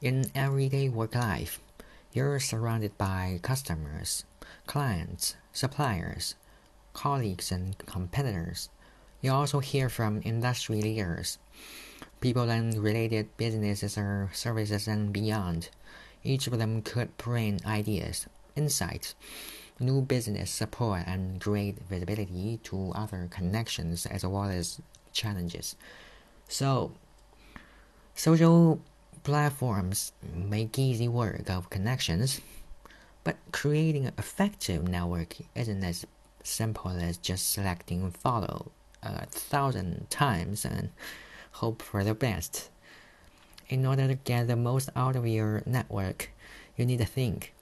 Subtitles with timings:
[0.00, 1.58] In everyday work life,
[2.12, 4.24] you're surrounded by customers,
[4.64, 6.36] clients, suppliers,
[6.92, 8.68] colleagues, and competitors.
[9.22, 11.38] You also hear from industry leaders,
[12.20, 15.68] people in related businesses or services and beyond.
[16.22, 19.16] Each of them could bring ideas, insights,
[19.80, 24.80] new business support, and great visibility to other connections as well as
[25.12, 25.74] challenges.
[26.46, 26.92] So,
[28.14, 28.80] social
[29.22, 32.40] platforms make easy work of connections,
[33.24, 36.06] but creating an effective network isn't as
[36.42, 38.70] simple as just selecting follow
[39.02, 40.90] a thousand times and
[41.52, 42.70] hope for the best.
[43.68, 46.30] In order to get the most out of your network,
[46.76, 47.54] you need to think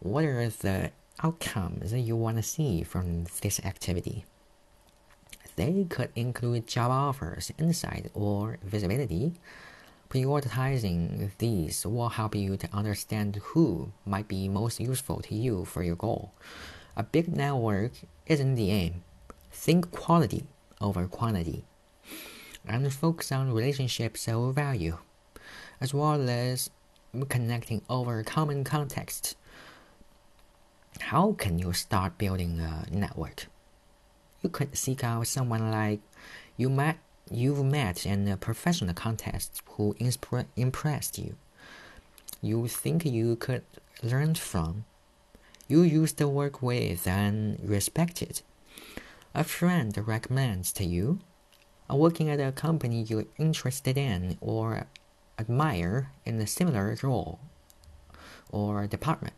[0.00, 0.90] what are the
[1.22, 4.24] outcomes that you want to see from this activity?
[5.56, 9.32] They could include job offers, insight, or visibility.
[10.08, 15.82] Prioritizing these will help you to understand who might be most useful to you for
[15.82, 16.32] your goal.
[16.96, 17.92] A big network
[18.26, 19.02] isn't the aim.
[19.50, 20.46] Think quality
[20.80, 21.64] over quantity.
[22.66, 24.98] And focus on relationships over value,
[25.80, 26.70] as well as
[27.28, 29.36] connecting over common context.
[31.00, 33.46] How can you start building a network?
[34.42, 36.00] You could seek out someone like
[36.56, 36.98] you met
[37.30, 39.96] you've met in a professional context who
[40.56, 41.36] impressed you.
[42.40, 43.64] You think you could
[44.02, 44.84] learn from.
[45.68, 48.42] You used to work with and respected.
[49.34, 51.18] A friend recommends to you.
[51.90, 54.86] Working at a company you're interested in or
[55.38, 57.38] admire in a similar role
[58.50, 59.34] or department.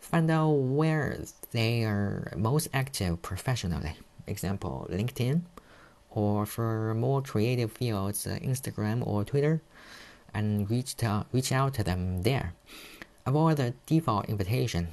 [0.00, 1.18] Find out where
[1.52, 3.96] they are most active professionally.
[4.26, 5.42] Example, LinkedIn,
[6.10, 9.62] or for more creative fields, uh, Instagram or Twitter,
[10.34, 12.54] and reach, to, reach out to them there.
[13.26, 14.88] Avoid the default invitation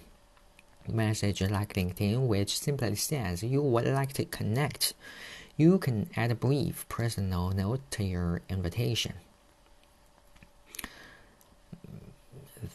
[0.87, 4.93] message like LinkedIn, which simply says you would like to connect.
[5.57, 9.13] You can add a brief personal note to your invitation.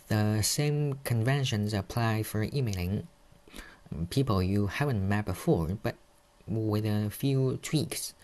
[0.09, 3.07] The same conventions apply for emailing
[4.09, 5.97] people you haven't met before, but
[6.51, 8.15] with a few tweaks.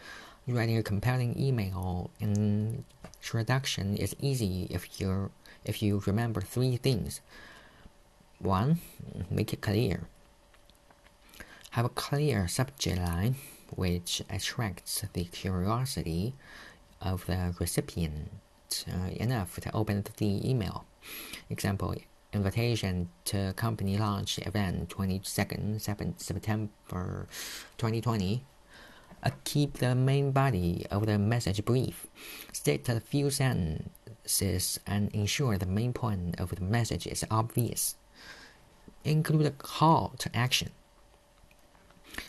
[0.49, 5.31] Writing a compelling email introduction is easy if you
[5.65, 7.21] if you remember three things.
[8.39, 8.81] One,
[9.31, 10.09] make it clear.
[11.71, 13.37] Have a clear subject line
[13.75, 16.35] which attracts the curiosity
[17.01, 18.31] of the recipient
[18.89, 20.85] uh, enough to open the email.
[21.51, 21.95] Example
[22.37, 27.27] invitation to company launch event 22nd September
[27.79, 28.45] 2020.
[29.23, 32.07] Uh, keep the main body of the message brief.
[32.53, 37.97] State a few sentences and ensure the main point of the message is obvious.
[39.05, 40.71] Include a call to action.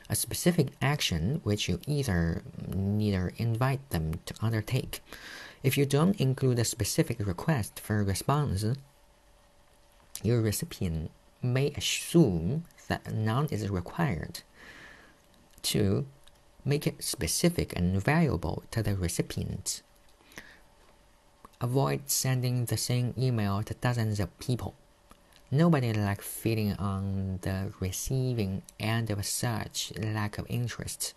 [0.09, 2.43] A specific action which you either
[2.73, 5.01] neither invite them to undertake.
[5.63, 8.65] If you don't include a specific request for response,
[10.23, 11.11] your recipient
[11.41, 14.41] may assume that none is required.
[15.61, 16.07] Two,
[16.65, 19.81] make it specific and valuable to the recipient.
[21.59, 24.75] Avoid sending the same email to dozens of people.
[25.49, 31.13] Nobody likes feeling on the receiving end of such lack of interest.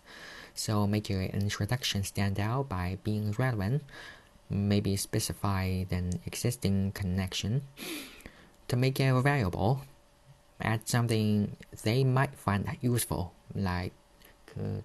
[0.55, 3.83] So make your introduction stand out by being relevant,
[4.49, 7.63] maybe specify an existing connection
[8.71, 9.81] to make it valuable,
[10.61, 13.91] add something they might find useful, like
[14.57, 14.79] uh,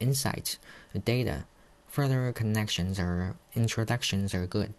[0.00, 0.58] insights,
[1.04, 1.44] data,
[1.86, 4.72] further connections or introductions are good.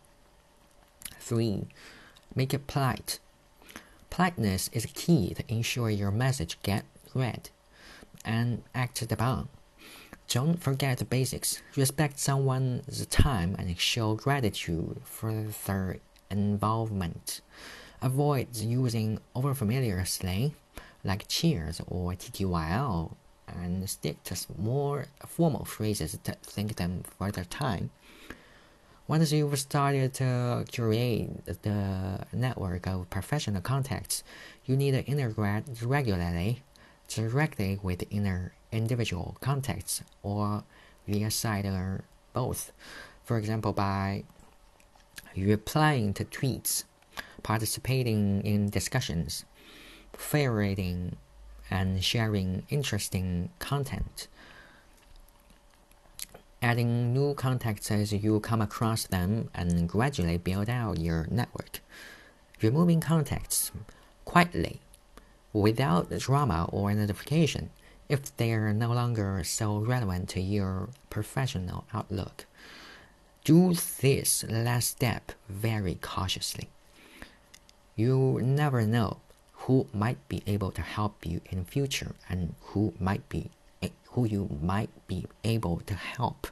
[1.20, 1.68] 3.
[2.34, 3.20] Make it polite.
[4.10, 7.52] Politeness is key to ensure your message get read
[8.26, 9.50] and acted upon.
[10.28, 11.62] Don't forget the basics.
[11.76, 15.98] Respect someone's time and show gratitude for their
[16.32, 17.42] involvement.
[18.02, 20.54] Avoid using overfamiliar slang
[21.04, 23.12] like cheers or TTYL
[23.48, 27.90] and stick to more formal phrases to thank them for their time.
[29.08, 34.24] Once you've started to curate the network of professional contacts,
[34.66, 36.62] you need to integrate regularly,
[37.08, 40.64] directly with inner individual contacts or
[41.08, 42.04] via site or
[42.34, 42.72] both.
[43.24, 44.24] For example, by
[45.36, 46.84] replying to tweets
[47.44, 49.46] participating in discussions,
[50.14, 51.14] favoriting
[51.70, 54.28] and sharing interesting content.
[56.62, 61.80] adding new contacts as you come across them, and gradually build out your network.
[62.62, 63.72] Removing contacts
[64.26, 64.82] quietly,
[65.54, 67.70] without drama or notification,
[68.10, 72.46] if they are no longer so relevant to your professional outlook.
[73.46, 76.70] Do this last step very cautiously.
[78.00, 79.18] You never know
[79.68, 83.52] who might be able to help you in future and who might be
[84.12, 86.48] who you might be able to help